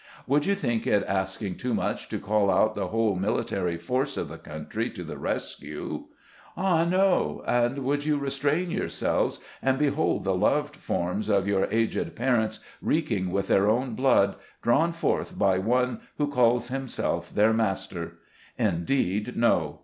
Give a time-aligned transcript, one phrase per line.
[0.25, 4.29] Would you think it asking too much to call out the whole military force of
[4.29, 6.05] the country to the rescue?
[6.57, 7.43] Ah, no!
[7.45, 13.29] And could you restrain yourselves, and behold the loved forms of your aged parents reeking
[13.29, 17.15] with their own blood, drawn forth by one who calls 208 SKETCHES OF SLAVE LIFE.
[17.29, 18.17] himself their master?
[18.57, 19.79] Indeed, no